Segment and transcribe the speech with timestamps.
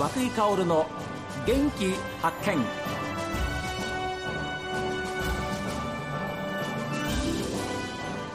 [0.00, 0.86] 和久井薫の
[1.46, 1.92] 元気
[2.22, 2.56] 発見。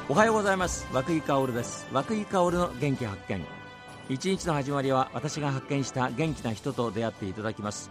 [0.08, 0.88] おはようございます。
[0.94, 1.88] 和久井薫です。
[1.92, 3.44] 和久井薫の元気発見。
[4.10, 7.90] 一日の始まりは私が発見した元気な人と出会っていただきます。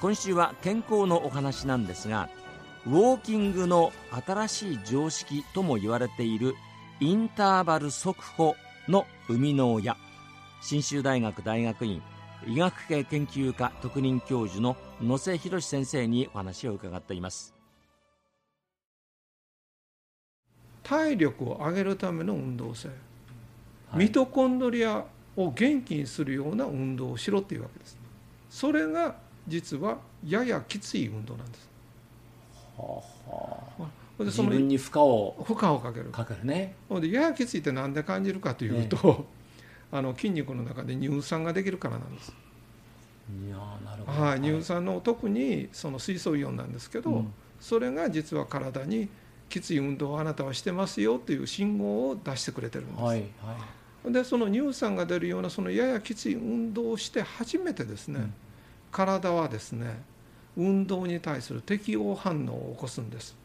[0.00, 2.30] 今週は健康のお話なんですが
[2.86, 3.92] ウォーキングの
[4.26, 6.54] 新しい常識とも言われている
[7.00, 8.56] インターバル速歩
[8.88, 9.98] の生みの親。
[10.62, 12.02] 信州大学大学院
[12.46, 17.54] 医学系研究科特任教授の野瀬博先生にお話を伺っています。
[20.82, 22.94] 体力を上げるための運動性、は
[23.94, 25.04] い、ミトコンドリア
[25.36, 27.98] を元気にするような運動をしろっていうわけです。
[28.48, 29.16] それが
[29.46, 31.68] 実はややきつい運動なんです。
[32.76, 34.24] はあはあ。
[34.24, 36.06] 自分に負荷を負荷をかける。
[36.06, 36.74] かけるね。
[36.90, 39.24] でややきついって何で感じるかというと、ね、
[39.92, 42.32] あの筋肉の中で乳酸ができるからなんです。
[43.46, 49.08] いやなるほど、はい、乳酸の特にその水素イオンなんですけど、うん、それが実は体に
[49.48, 53.18] きつい運動をあなたはしてますよという信号を出してくれてるんです、はい
[54.04, 58.34] はい、でその乳酸が出るようなそのややきつい運動をして初めてですね、うん、
[58.90, 60.02] 体はですね
[60.56, 63.36] 運動に対する適応反応を起こすんです。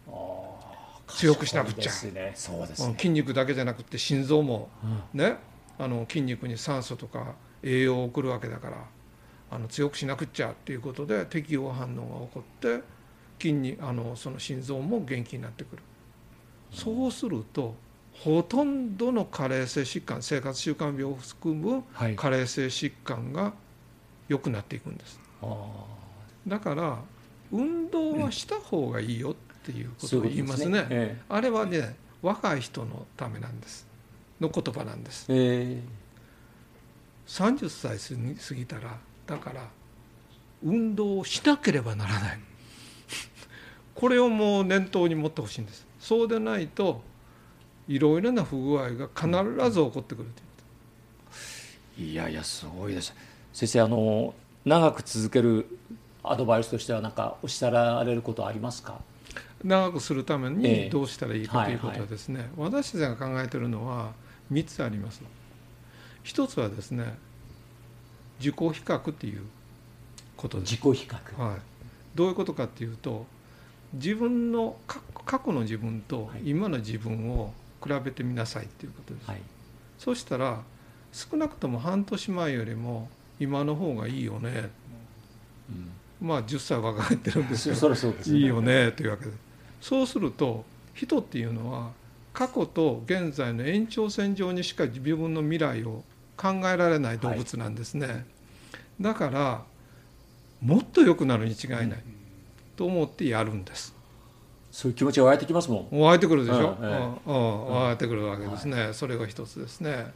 [1.07, 2.33] 強くしなくちゃ、ね。
[2.35, 4.69] そうです、ね、筋肉だけじゃなくて心臓も、
[5.13, 5.37] うん、ね
[5.77, 8.77] あの筋肉に酸素とか栄養を送るわけだから
[9.51, 12.83] あの強くしなくちゃっていうことで適応反応が起こって
[13.39, 15.81] 筋にあのその心臓も元気になってくる、
[16.71, 17.75] うん、そうすると
[18.13, 21.83] ほとんどの加齢性疾患生活習慣病を含む
[22.15, 23.53] 加齢性疾患が
[24.27, 25.85] 良くなっていくんです、は
[26.47, 26.99] い、だから
[27.51, 33.87] 運動はした方がいいよっていうことを言いますね、ねええ、あれはね若い人のためなんです
[34.39, 35.81] の言葉なんです、えー、
[37.27, 37.97] 30歳
[38.35, 39.67] 過ぎたらだから
[40.63, 42.39] 運動をしなければならない。
[43.93, 45.85] これをもう念頭に持ってほしいんです。
[45.99, 47.01] そうでないと
[47.87, 50.29] いろいろな不具合が必ず起こってくる
[51.95, 53.13] といやいやすごいです。
[53.53, 54.33] 先生あの
[54.65, 55.67] 長く続ける
[56.23, 58.99] アドバイスとしては何かおっしゃられることありますか？
[59.63, 64.13] 長くするためにどうしたらいいかということはですね、えーはいはい、私たちが考えているのは
[64.51, 65.21] 3つあります。
[66.23, 67.17] 一つはですね
[68.39, 69.41] 自己比較っていう
[70.35, 70.71] ことです。
[70.71, 71.59] 自己比較、はい、
[72.15, 73.25] どういうことかっていうと
[73.93, 74.75] 自分の
[75.25, 79.41] 過去の自分と今の自分を比べてみなさいっていうことです、はい、
[79.97, 80.61] そしたら
[81.13, 84.69] 少なくとも半年前よりも今の方がいいよね、
[86.21, 87.93] うん、まあ10歳若返ってるんですけど
[88.35, 88.91] いいよね。
[88.91, 89.31] というわけで。
[89.79, 91.91] そうすると人っていうのは
[92.35, 96.03] 過去と現在の延長線上にしか自分の未来を
[96.35, 98.25] 考えられない動物なんですね、はい、
[98.99, 99.63] だから
[100.61, 102.03] もっと良くなるに違いない、
[102.75, 103.95] と思ってやるんです。
[104.69, 105.99] そういう気持ちが湧いてきますもん。
[105.99, 110.11] 湧いてくるでしょ、うんうん、湧いてくるわけですね、はい、それが一つですね。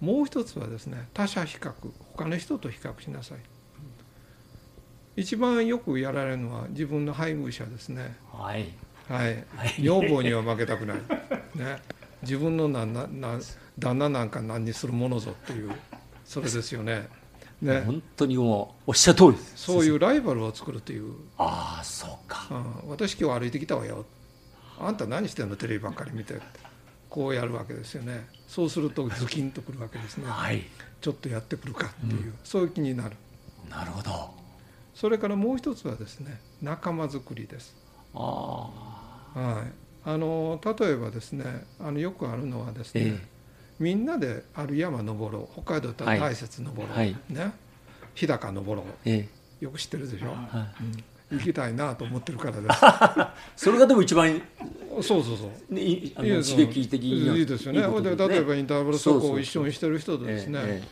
[0.00, 1.72] もう一つはですね他者比較
[2.14, 3.38] 他の人と比較しなさい。
[5.16, 8.16] 一番よくやられるのは自分の配偶者ですね。
[8.32, 8.66] はい。
[9.08, 9.44] はい、
[9.82, 10.98] 女房には負けたくない、
[11.60, 11.80] ね、
[12.22, 13.38] 自分のななな
[13.78, 15.70] 旦那なんか何にするものぞっていう。
[16.24, 17.08] それですよね。
[17.60, 19.52] ね、本当にもうおっしゃる通りです。
[19.56, 21.14] そういうライバルを作るという。
[21.36, 24.06] ああそうか、うん、私今日歩いてきたわよ。
[24.78, 26.40] あんた何してんのテレビばっかり見て。
[27.10, 28.28] こうやるわけですよね。
[28.46, 30.62] そうするとズキンとくるわけですね、はい、
[31.00, 33.16] ちょっとやってくるかっていう、うん、そういう気になる。
[33.68, 34.30] なるほど。
[34.94, 37.76] それからもう一つはですね仲間づくりです。
[38.14, 38.70] あ
[39.34, 39.38] あ。
[39.38, 39.72] はい、
[40.04, 41.44] あの例えばですね
[41.78, 43.26] あのよくあるのはですね、ええ、
[43.78, 47.52] みんなである山登ろう北海道だったら大雪登ろう、はい、ね。
[48.14, 49.28] 日高登ろう、え
[49.60, 50.84] え、よく知ってるでしょ、はい、
[51.32, 52.68] うん、行きたいなと思ってるからで
[53.56, 53.64] す。
[53.64, 54.40] それがでも一番
[55.00, 55.78] そうそうそう。
[55.78, 60.82] いあの刺激的いいですよね、ね、で例えばインターバル走行を一緒にしてる人とですね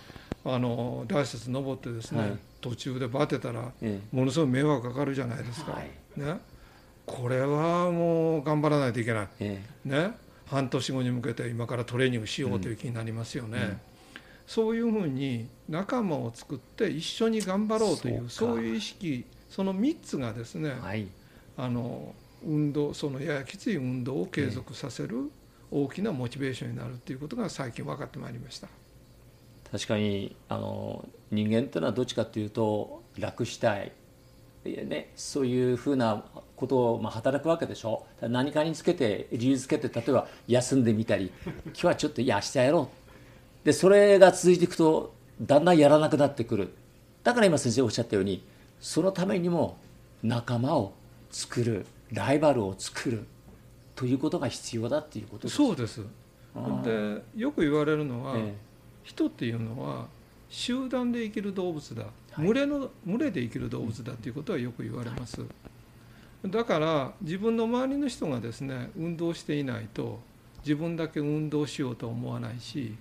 [0.45, 3.73] あの大雪登ってですね、はい、途中でバテたら
[4.13, 6.41] ものすごい迷惑かかるじゃないですか、はい、ね
[7.09, 10.15] これはもう頑張らないといけない、ええ、ね、
[10.47, 13.59] 半年後に向けて今からトレーニングしようという気になりますよね。
[13.59, 13.81] うん、
[14.47, 21.09] そういうふうに仲間を作って一緒に頑張ろうというそういう意識その3つがですね、はい、
[21.57, 22.15] あの
[22.45, 25.31] 運動そのややきつい運動を継続させる
[25.71, 28.69] 大きなモチベーションになるということが最近分かってまいりました。
[29.73, 33.93] 確かにあの人間というのはどっちかというと楽したい。
[34.65, 36.25] ね、そういうふうな
[36.59, 38.05] ことをまあ働くわけでしょ。
[38.21, 42.91] 何かにつけて理由つけて例えば休んでみたり今日はちょっといや明日やろ
[43.63, 43.67] う。
[43.67, 46.75] でそれが続いていくとだんだんやらなくなってくる。
[47.23, 48.43] だから今先生おっしゃったように
[48.81, 49.77] そのためにも
[50.23, 50.93] 仲間を
[51.31, 53.27] 作るライバルを作る
[53.95, 55.57] ということが必要だっていうことです。
[55.57, 56.03] そうです。
[56.83, 58.55] でよく言われるのは、ええ、
[59.05, 60.07] 人っていうのは
[60.49, 65.41] 集団で生きる動物だ、はい、群れの群れで生きる動物だっていうことはよく言われます、
[66.47, 70.21] だから自分の周りの人がですね運動していないと
[70.61, 72.95] 自分だけ運動しようと思わないし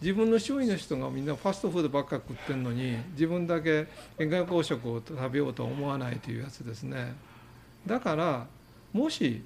[0.00, 3.86] 自分の周囲の人がみんなファストフードばっか食ってるのに自分だけ
[4.18, 7.14] 健康食を食べようと思わないというやつですね。
[7.86, 8.46] だから
[8.92, 9.42] もし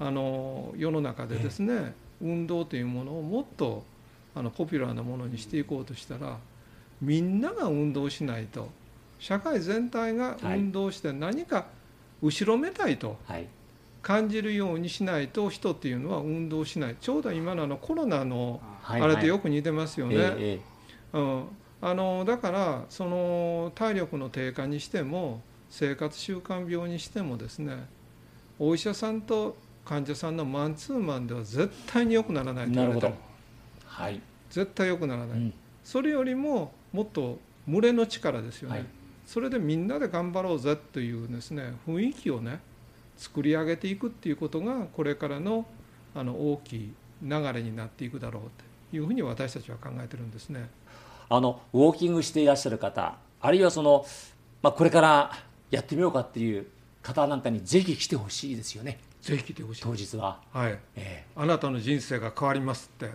[0.00, 3.84] あの世の中でですね、運動というものをもっと
[4.34, 6.38] あのポピュラーなものにしていこうとしたら
[7.00, 8.70] みんなが運動しないと
[9.18, 11.66] 社会全体が運動して何か
[12.22, 13.16] 後ろめたいと。
[14.00, 16.96] 感じるようにしないと人っていうのは運動しない。
[17.00, 20.60] ちょうど今のあのコロナのあれとよく似てますよね。
[21.12, 21.44] うん、
[21.80, 27.86] あのだからその体力の低下にしても生活習慣病にしてもですね
[28.58, 33.10] お医者さんと患者さんのマンツーマンでは絶対に良くならないと言われた
[33.86, 35.54] はい、絶対良くならない、うん、
[35.84, 38.86] それよりももっと群れの力ですよね、はい、
[39.32, 42.60] それでみんなで頑張ろうぜというですね雰囲気をね
[43.16, 45.64] 作り上げていくっていうことがこれからの
[46.14, 46.92] あの大きい
[47.22, 48.42] 流れになっていくだろう
[48.90, 50.68] というふうに私たちは考えてるんですね。
[51.30, 54.04] あのウォーキングしていらっしゃる方あるいはその、
[54.60, 55.32] まあ、これから
[55.70, 56.66] やってみようかっていう
[57.02, 58.98] 方なんかにぜひ来てほしいですよね。
[59.22, 59.82] ぜひ来てほしい。
[59.82, 60.78] 当日は、はい。
[60.96, 63.10] えー、あなたの人生が変わりますって、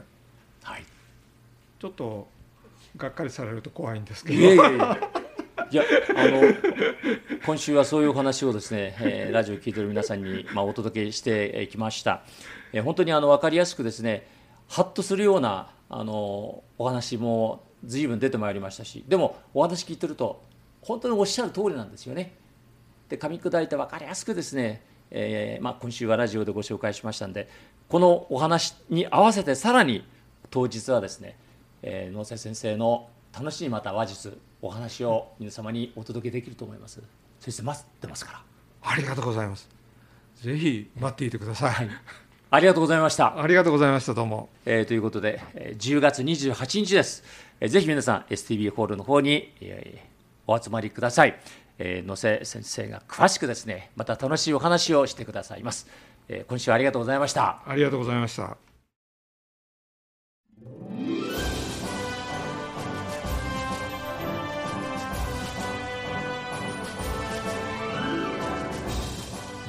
[0.63, 0.83] はい、
[1.77, 2.27] ちょっと
[2.97, 4.39] がっかりされると怖いんですけど。
[4.39, 5.06] いやいやいや
[5.69, 5.83] いや
[6.15, 6.41] あの
[7.45, 12.23] 今週はそういうお話をですね、えー、ラジオを聴いている皆さんに、まあ、お届けしてきました、
[12.71, 14.27] えー、本当にあの分かりやすくですね
[14.69, 20.41] ハッとするようなあのお話も随分出てまいりましたしでもお話聞いてると
[20.81, 22.33] 本当におっしゃる通りなんですよね。
[23.09, 24.81] で噛み砕いて分かりやすくですね、
[25.11, 27.49] えーまあ、今週はラジオでご紹介しましたんで
[27.87, 30.05] このお話に合わせてさらに
[30.49, 31.37] 当日はですね、
[31.81, 37.01] えー、能勢先生の楽しいまた話術お話を皆様にお届けできると思います。
[37.39, 38.41] 先生待ってますから。
[38.81, 39.69] ありがとうございます。
[40.41, 41.89] ぜひ待っていてください、はい、
[42.51, 43.39] ありがとうございました。
[43.41, 44.13] ありがとうございました。
[44.13, 45.41] どうも、えー、ということで
[45.77, 47.23] 10月28日です、
[47.59, 51.39] えー、ぜひ皆さん STB ホールの方に、えー、お集まりください、
[51.79, 55.87] えー、野瀬先生が詳しくですねまた楽しいお話をしてくださいます、
[56.29, 57.63] えー、今週はありがとうございました。
[57.65, 58.66] ありがとうございました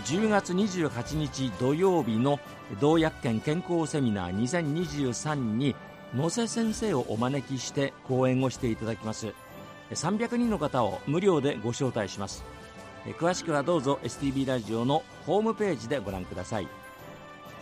[0.08, 2.40] 10月28日土曜日の
[2.80, 5.76] 同薬研健康セミナー2023に
[6.16, 9.34] 野瀬先生をお招きして講演をしていただきます。
[9.90, 12.42] 300人の方を無料でご招待します。
[13.18, 16.68] 詳しくはどうぞ STB ラジオのホームページでご覧ください。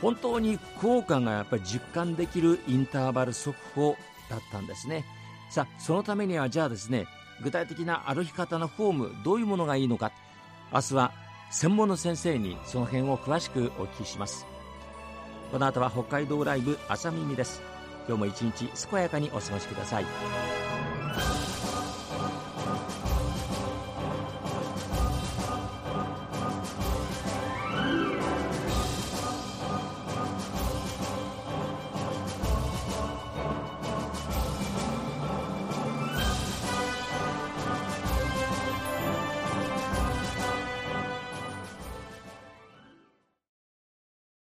[0.01, 3.97] 本当に効果がやっぱり実感できるインターバル速報
[4.31, 5.05] だったんですね。
[5.51, 7.09] さあそのためにはじゃあですね
[7.43, 10.13] 具体的な歩き方のフォームどういうものがいいのか。
[10.73, 14.47] 明日は専門の先生にその辺を詳しくお聞きします。
[15.53, 17.63] この後は北海道ライブ朝耳です。
[18.09, 20.66] 今日も一日健やかにお過ごしください。